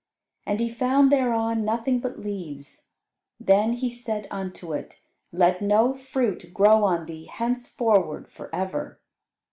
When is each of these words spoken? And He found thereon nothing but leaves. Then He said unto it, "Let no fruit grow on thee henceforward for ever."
And 0.47 0.59
He 0.59 0.67
found 0.67 1.11
thereon 1.11 1.63
nothing 1.63 1.99
but 1.99 2.17
leaves. 2.17 2.87
Then 3.39 3.73
He 3.73 3.91
said 3.91 4.27
unto 4.31 4.73
it, 4.73 4.99
"Let 5.31 5.61
no 5.61 5.93
fruit 5.93 6.51
grow 6.55 6.83
on 6.83 7.05
thee 7.05 7.25
henceforward 7.25 8.27
for 8.27 8.49
ever." 8.51 8.99